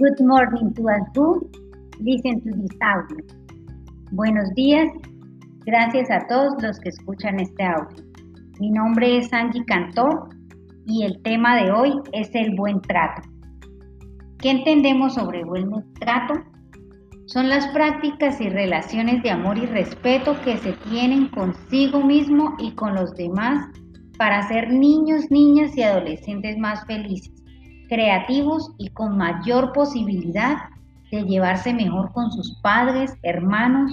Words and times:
Good 0.00 0.20
morning 0.20 0.72
to 0.76 0.88
us 0.88 1.06
who 1.14 1.46
listen 2.00 2.40
to 2.40 2.50
this 2.56 2.74
audio. 2.80 3.22
Buenos 4.12 4.48
días, 4.54 4.88
gracias 5.66 6.10
a 6.10 6.26
todos 6.26 6.54
los 6.62 6.80
que 6.80 6.88
escuchan 6.88 7.38
este 7.38 7.62
audio. 7.62 8.02
Mi 8.58 8.70
nombre 8.70 9.18
es 9.18 9.30
Angie 9.30 9.62
Cantor 9.66 10.30
y 10.86 11.02
el 11.02 11.20
tema 11.20 11.62
de 11.62 11.70
hoy 11.70 11.92
es 12.14 12.34
el 12.34 12.54
buen 12.56 12.80
trato. 12.80 13.28
¿Qué 14.38 14.52
entendemos 14.52 15.16
sobre 15.16 15.44
buen 15.44 15.68
trato? 16.00 16.32
Son 17.26 17.50
las 17.50 17.66
prácticas 17.68 18.40
y 18.40 18.48
relaciones 18.48 19.22
de 19.22 19.32
amor 19.32 19.58
y 19.58 19.66
respeto 19.66 20.34
que 20.42 20.56
se 20.56 20.72
tienen 20.88 21.28
consigo 21.28 22.02
mismo 22.02 22.54
y 22.58 22.72
con 22.72 22.94
los 22.94 23.14
demás 23.16 23.68
para 24.16 24.48
ser 24.48 24.72
niños, 24.72 25.30
niñas 25.30 25.76
y 25.76 25.82
adolescentes 25.82 26.56
más 26.56 26.86
felices, 26.86 27.39
creativos 27.90 28.72
y 28.78 28.88
con 28.90 29.18
mayor 29.18 29.72
posibilidad 29.72 30.56
de 31.10 31.24
llevarse 31.24 31.74
mejor 31.74 32.12
con 32.12 32.30
sus 32.30 32.58
padres, 32.62 33.12
hermanos 33.24 33.92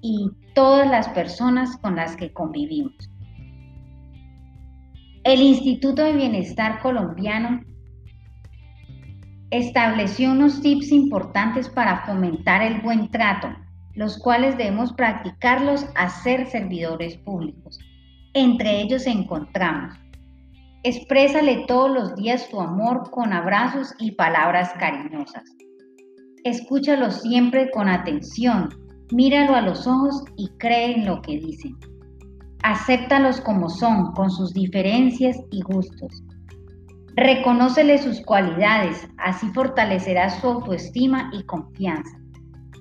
y 0.00 0.30
todas 0.54 0.90
las 0.90 1.08
personas 1.10 1.76
con 1.76 1.94
las 1.94 2.16
que 2.16 2.32
convivimos. 2.32 2.94
El 5.24 5.42
Instituto 5.42 6.02
de 6.02 6.14
Bienestar 6.14 6.80
Colombiano 6.80 7.60
estableció 9.50 10.32
unos 10.32 10.62
tips 10.62 10.90
importantes 10.90 11.68
para 11.68 12.06
fomentar 12.06 12.62
el 12.62 12.80
buen 12.80 13.10
trato, 13.10 13.48
los 13.94 14.18
cuales 14.18 14.56
debemos 14.56 14.94
practicarlos 14.94 15.86
a 15.94 16.08
ser 16.08 16.46
servidores 16.46 17.18
públicos. 17.18 17.78
Entre 18.32 18.80
ellos 18.80 19.06
encontramos, 19.06 19.98
exprésale 20.84 21.64
todos 21.68 21.90
los 21.90 22.14
días 22.16 22.48
tu 22.48 22.60
amor 22.60 23.10
con 23.10 23.32
abrazos 23.32 23.94
y 23.98 24.12
palabras 24.12 24.72
cariñosas. 24.78 25.44
Escúchalo 26.44 27.10
siempre 27.10 27.70
con 27.70 27.88
atención, 27.88 28.68
míralo 29.12 29.54
a 29.54 29.60
los 29.60 29.86
ojos 29.86 30.24
y 30.36 30.48
cree 30.58 30.96
en 30.96 31.06
lo 31.06 31.22
que 31.22 31.38
dicen. 31.38 31.76
Acéptalos 32.64 33.40
como 33.40 33.68
son, 33.68 34.12
con 34.12 34.30
sus 34.30 34.52
diferencias 34.52 35.36
y 35.50 35.62
gustos. 35.62 36.24
Reconócele 37.14 37.98
sus 37.98 38.20
cualidades, 38.22 39.06
así 39.18 39.46
fortalecerá 39.50 40.30
su 40.30 40.48
autoestima 40.48 41.30
y 41.32 41.44
confianza. 41.44 42.18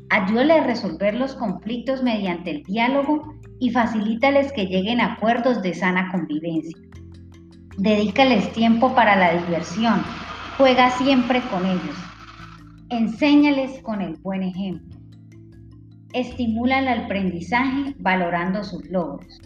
Ayúdale 0.09 0.53
a 0.53 0.63
resolver 0.66 1.13
los 1.13 1.35
conflictos 1.35 2.02
mediante 2.02 2.52
el 2.52 2.63
diálogo 2.63 3.35
y 3.59 3.69
facilítales 3.69 4.52
que 4.53 4.66
lleguen 4.66 5.02
a 5.02 5.13
acuerdos 5.13 5.61
de 5.61 5.73
sana 5.73 6.09
convivencia. 6.11 6.77
Dedícales 7.77 8.52
tiempo 8.52 8.94
para 8.94 9.16
la 9.16 9.33
diversión, 9.41 10.03
juega 10.58 10.91
siempre 10.91 11.41
con 11.50 11.66
ellos. 11.66 11.95
Enséñales 12.89 13.81
con 13.81 14.02
el 14.02 14.17
buen 14.17 14.44
ejemplo. 14.44 15.00
Estimula 16.13 16.80
el 16.80 16.88
aprendizaje 16.89 17.95
valorando 18.00 18.63
sus 18.63 18.86
logros. 18.89 19.39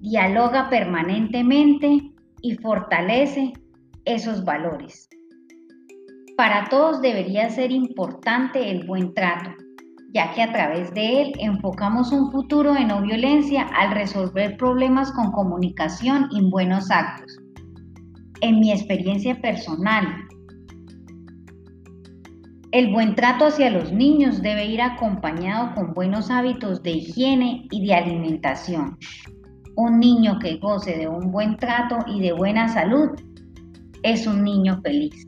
Dialoga 0.00 0.70
permanentemente 0.70 2.12
y 2.40 2.54
fortalece 2.56 3.52
esos 4.04 4.44
valores. 4.44 5.08
Para 6.36 6.68
todos 6.68 7.02
debería 7.02 7.50
ser 7.50 7.72
importante 7.72 8.70
el 8.70 8.86
buen 8.86 9.12
trato, 9.12 9.50
ya 10.14 10.32
que 10.32 10.42
a 10.42 10.52
través 10.52 10.92
de 10.94 11.22
él 11.22 11.32
enfocamos 11.38 12.12
un 12.12 12.30
futuro 12.30 12.72
de 12.72 12.84
no 12.84 13.02
violencia 13.02 13.62
al 13.62 13.92
resolver 13.92 14.56
problemas 14.56 15.12
con 15.12 15.32
comunicación 15.32 16.28
y 16.30 16.48
buenos 16.48 16.90
actos. 16.90 17.38
En 18.40 18.60
mi 18.60 18.72
experiencia 18.72 19.40
personal, 19.40 20.06
el 22.70 22.92
buen 22.92 23.14
trato 23.14 23.46
hacia 23.46 23.70
los 23.70 23.92
niños 23.92 24.42
debe 24.42 24.66
ir 24.66 24.80
acompañado 24.80 25.74
con 25.74 25.94
buenos 25.94 26.30
hábitos 26.30 26.82
de 26.82 26.92
higiene 26.92 27.66
y 27.70 27.86
de 27.86 27.94
alimentación. 27.94 28.98
Un 29.76 29.98
niño 29.98 30.38
que 30.38 30.56
goce 30.56 30.96
de 30.96 31.08
un 31.08 31.30
buen 31.30 31.56
trato 31.56 31.98
y 32.06 32.20
de 32.20 32.32
buena 32.32 32.68
salud 32.68 33.10
es 34.02 34.26
un 34.26 34.42
niño 34.44 34.80
feliz. 34.82 35.26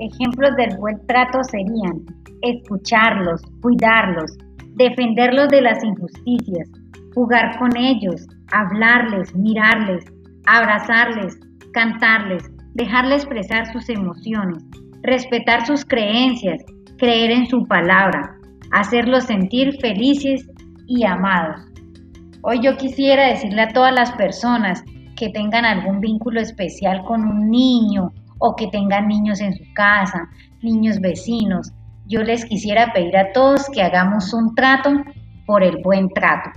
Ejemplos 0.00 0.56
del 0.56 0.78
buen 0.78 0.98
trato 1.06 1.44
serían 1.44 2.06
escucharlos, 2.40 3.42
cuidarlos, 3.60 4.32
defenderlos 4.76 5.48
de 5.48 5.60
las 5.60 5.84
injusticias, 5.84 6.70
jugar 7.14 7.58
con 7.58 7.76
ellos, 7.76 8.26
hablarles, 8.50 9.34
mirarles, 9.36 10.02
abrazarles, 10.46 11.38
cantarles, 11.74 12.42
dejarles 12.72 13.24
expresar 13.24 13.70
sus 13.72 13.90
emociones, 13.90 14.64
respetar 15.02 15.66
sus 15.66 15.84
creencias, 15.84 16.64
creer 16.96 17.30
en 17.30 17.46
su 17.46 17.66
palabra, 17.66 18.38
hacerlos 18.72 19.24
sentir 19.24 19.76
felices 19.82 20.48
y 20.86 21.04
amados. 21.04 21.60
Hoy 22.40 22.60
yo 22.62 22.74
quisiera 22.78 23.26
decirle 23.26 23.60
a 23.60 23.72
todas 23.74 23.94
las 23.94 24.12
personas 24.12 24.82
que 25.14 25.28
tengan 25.28 25.66
algún 25.66 26.00
vínculo 26.00 26.40
especial 26.40 27.04
con 27.04 27.22
un 27.22 27.50
niño 27.50 28.14
o 28.40 28.56
que 28.56 28.66
tengan 28.66 29.06
niños 29.06 29.40
en 29.40 29.54
su 29.54 29.64
casa, 29.74 30.28
niños 30.62 30.98
vecinos, 31.00 31.72
yo 32.06 32.22
les 32.22 32.44
quisiera 32.44 32.92
pedir 32.92 33.16
a 33.16 33.32
todos 33.32 33.68
que 33.70 33.82
hagamos 33.82 34.34
un 34.34 34.54
trato 34.56 34.90
por 35.46 35.62
el 35.62 35.80
buen 35.82 36.08
trato. 36.08 36.50